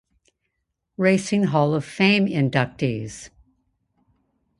[0.97, 3.29] Racing Hall of Fame inductees.